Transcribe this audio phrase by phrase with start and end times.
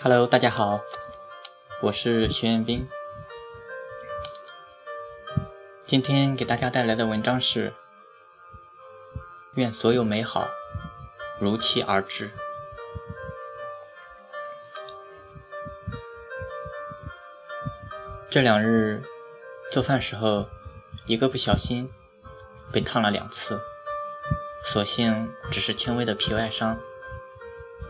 [0.00, 0.80] Hello，大家好，
[1.80, 2.88] 我是徐彦斌。
[5.84, 7.74] 今天给大家带来的文章是：
[9.54, 10.48] 愿所有美好
[11.40, 12.30] 如期而至。
[18.30, 19.02] 这两日
[19.68, 20.48] 做饭时候，
[21.06, 21.92] 一个不小心
[22.70, 23.60] 被烫了两次，
[24.62, 26.78] 所幸只是轻微的皮外伤，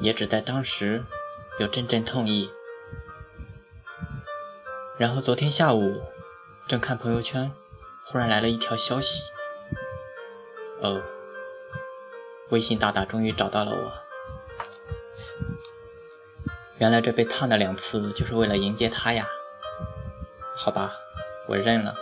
[0.00, 1.04] 也只在当时。
[1.58, 2.52] 有阵阵痛意，
[4.96, 6.02] 然后昨天下午
[6.68, 7.50] 正看朋友圈，
[8.06, 9.24] 忽然来了一条消息：
[10.80, 11.02] 哦，
[12.50, 13.92] 微信大大终于找到了我。
[16.78, 19.26] 原来这被烫的两次就是为了迎接他呀。
[20.56, 20.94] 好吧，
[21.48, 21.96] 我认了。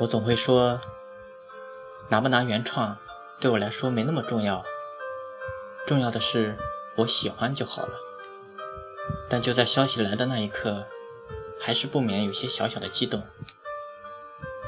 [0.00, 0.78] 我总会说，
[2.10, 2.98] 拿不拿原创
[3.40, 4.62] 对我来说没那么重要，
[5.86, 6.58] 重要的是。
[6.96, 7.98] 我喜欢就好了，
[9.28, 10.86] 但就在消息来的那一刻，
[11.60, 13.22] 还是不免有些小小的激动。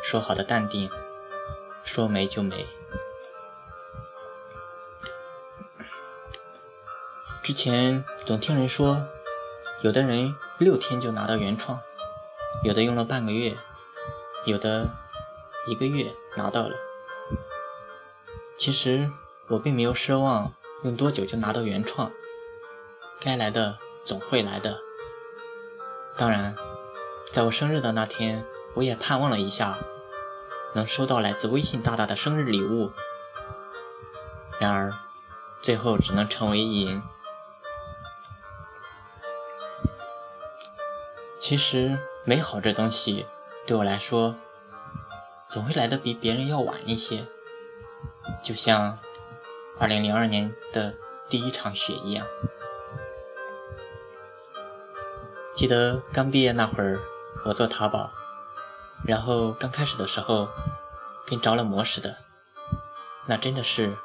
[0.02, 0.90] 说好的淡定，
[1.82, 2.66] 说没就没。
[7.42, 9.08] 之前总听人说，
[9.80, 11.80] 有的人六天就拿到原创，
[12.62, 13.56] 有的用了半个月，
[14.44, 14.90] 有的
[15.66, 16.76] 一个月拿到了。
[18.58, 19.10] 其实
[19.48, 20.52] 我并没有奢望。
[20.84, 22.12] 用多久就拿到原创？
[23.20, 24.80] 该来的总会来的。
[26.16, 26.56] 当然，
[27.32, 29.78] 在我生日的那天，我也盼望了一下，
[30.74, 32.92] 能收到来自微信大大的生日礼物。
[34.58, 34.94] 然而，
[35.60, 37.02] 最后只能成为赢。
[41.38, 43.26] 其实，美好这东西
[43.66, 44.36] 对我来说，
[45.46, 47.26] 总会来的比别人要晚一些。
[48.42, 48.98] 就像。
[49.80, 50.92] 二零零二年的
[51.28, 52.26] 第一场雪一样，
[55.58, 57.00] 记得刚毕业那会儿，
[57.44, 58.12] 我做淘宝，
[59.04, 60.48] 然后刚开始的时候，
[61.26, 62.18] 跟着了魔似的，
[63.26, 63.98] 那真的是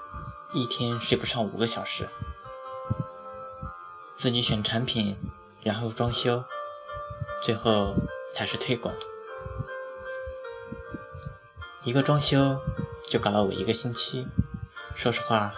[0.52, 2.09] 一天睡不上五个小时，
[4.16, 5.16] 自己选产品，
[5.62, 6.44] 然后装修，
[7.44, 7.97] 最后
[8.34, 8.96] 才是推广，
[11.84, 12.59] 一个装修
[13.08, 14.28] 就搞了我一个星期。
[14.96, 15.53] 说实话，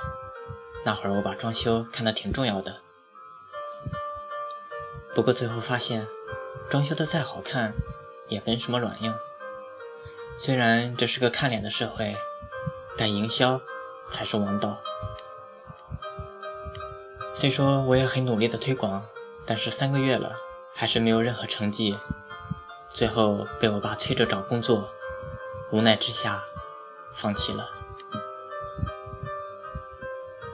[0.84, 2.82] 那会儿我把装修看得挺重要的。
[5.16, 6.06] 不过最后发现，
[6.70, 7.74] 装修的再好看，
[8.28, 9.14] 也没什么卵用。
[10.38, 12.18] 虽然这是个看脸的社会，
[12.98, 13.62] 但营销
[14.12, 14.82] 才是王道。
[17.34, 19.06] 虽说我也很努力的推广，
[19.46, 20.36] 但是三个月了，
[20.74, 21.98] 还是没有任何成绩。
[22.90, 24.90] 最后被我爸催着找工作，
[25.72, 26.44] 无奈之下，
[27.14, 27.70] 放弃了。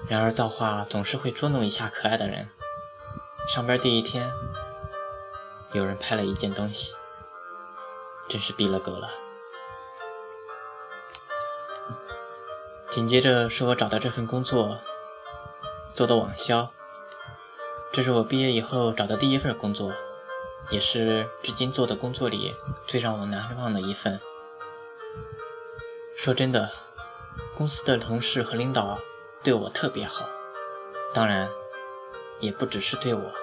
[0.07, 2.49] 然而造化总是会捉弄一下可爱的人。
[3.47, 4.31] 上班第一天，
[5.73, 6.93] 有人拍了一件东西，
[8.27, 9.09] 真是逼了狗了。
[12.89, 14.79] 紧接着是我找到这份工作，
[15.93, 16.71] 做的网销。
[17.91, 19.93] 这是我毕业以后找的第一份工作，
[20.69, 22.55] 也是至今做的工作里
[22.85, 24.19] 最让我难忘的一份。
[26.17, 26.71] 说真的，
[27.55, 28.99] 公司的同事和领导。
[29.43, 30.29] 对我特别好，
[31.15, 31.49] 当然，
[32.41, 33.33] 也不只是对我。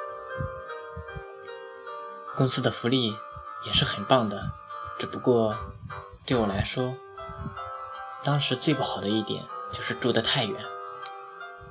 [2.38, 3.16] 公司的福利
[3.64, 4.52] 也是很棒的，
[4.96, 5.58] 只不过
[6.24, 6.94] 对我来说，
[8.22, 10.64] 当时最不好的一点就是住得太远，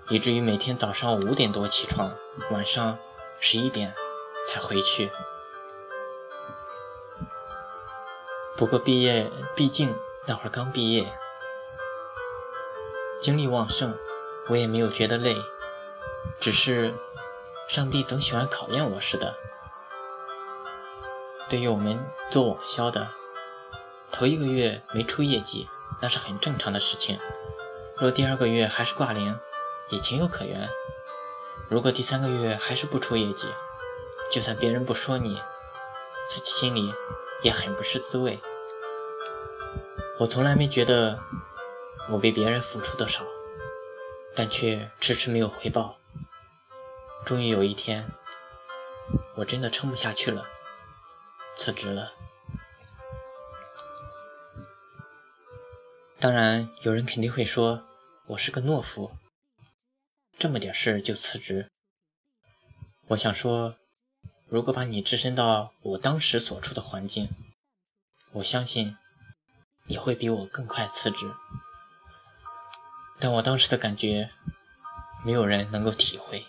[0.10, 2.14] 以至于每天早上五点多起床，
[2.52, 3.00] 晚上
[3.40, 3.96] 十一点
[4.46, 5.10] 才回去。
[8.58, 9.96] 不过毕业，毕竟
[10.26, 11.14] 那会儿刚毕业，
[13.22, 13.98] 精力旺盛。
[14.50, 15.38] 我也没有觉得累，
[16.42, 16.94] 只是
[17.70, 19.47] 上帝总喜欢考验我似的。
[21.50, 23.12] 对于我们做网销的，
[24.12, 25.68] 头一个月没出业绩，
[26.02, 27.20] 那是很正常的事情。
[27.96, 29.40] 若第二个月还是挂零，
[29.90, 30.70] 也情有可原。
[31.70, 33.48] 如果第三个月还是不出业绩，
[34.32, 35.42] 就算别人不说你，
[36.28, 36.94] 自己心里
[37.42, 38.40] 也很不是滋味。
[40.20, 41.20] 我从来没觉得
[42.10, 43.22] 我比别人付出的少。
[44.40, 45.98] 但却迟迟没有回报。
[47.26, 48.08] 终于有一天，
[49.38, 50.48] 我真的撑不下去了，
[51.58, 52.14] 辞职了。
[56.20, 57.84] 当然，有人肯定会说
[58.28, 59.18] 我是个懦夫，
[60.38, 61.72] 这么点事就辞职。
[63.08, 63.76] 我想说，
[64.46, 67.28] 如果把你置身到我当时所处的环境，
[68.34, 68.96] 我相信
[69.86, 71.34] 你会比我更快辞职。
[73.20, 74.30] 但我当时的感觉，
[75.26, 76.46] 没有人能够体会。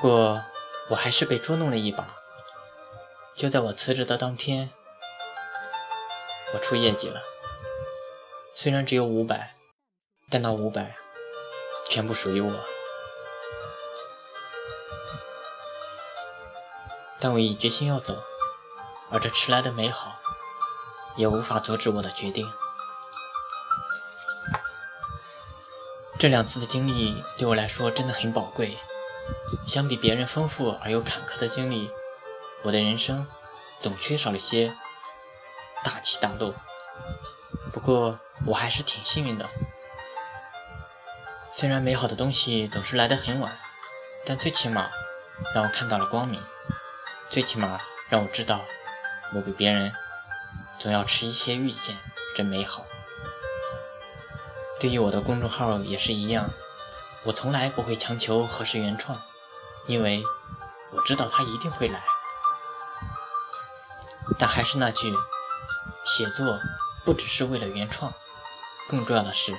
[0.00, 0.42] 不过
[0.88, 2.06] 我还是被捉弄了一把。
[3.36, 4.70] 就在我辞职的当天，
[6.54, 7.20] 我出业绩了。
[8.54, 9.56] 虽然只有五百，
[10.30, 10.96] 但那五百
[11.90, 12.64] 全部属于我。
[17.18, 18.22] 但我已决心要走，
[19.10, 20.18] 而这迟来的美好
[21.16, 22.50] 也无法阻止我的决定。
[26.18, 28.78] 这两次的经历对我来说真的很宝贵。
[29.66, 31.90] 相比别人丰富而又坎坷的经历，
[32.62, 33.26] 我的人生
[33.80, 34.72] 总缺少了些
[35.84, 36.54] 大起大落。
[37.72, 39.48] 不过我还是挺幸运的。
[41.52, 43.58] 虽然美好的东西总是来得很晚，
[44.24, 44.90] 但最起码
[45.54, 46.40] 让我看到了光明。
[47.28, 48.62] 最起码让我知道，
[49.34, 49.92] 我比别人
[50.78, 51.96] 总要迟一些遇见
[52.36, 52.86] 真美好。
[54.80, 56.50] 对于我的公众号也是一样，
[57.24, 59.20] 我从来不会强求何时原创，
[59.86, 60.24] 因为
[60.90, 62.00] 我知道它一定会来。
[64.38, 65.14] 但还是那句，
[66.04, 66.58] 写作
[67.04, 68.12] 不只是为了原创，
[68.88, 69.54] 更重要的是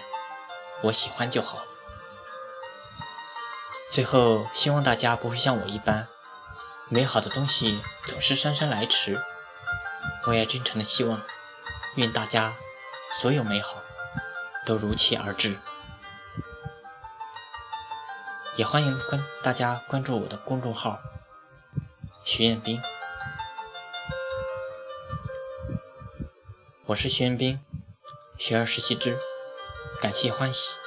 [0.84, 1.60] 我喜欢就好。
[3.92, 6.08] 最后，希望大家不会像我一般，
[6.90, 9.22] 美好的东西总是姗姗来迟。
[10.28, 11.22] 我也真诚的希望，
[11.96, 12.54] 愿大家
[13.22, 13.76] 所有美好。
[14.66, 15.60] 都如期而至，
[18.58, 21.00] 也欢迎关大家关注我的公众号
[22.26, 22.82] “徐彦斌”，
[26.88, 27.62] 我是徐彦斌，
[28.38, 29.18] 学而时习之，
[30.02, 30.81] 感谢欢喜。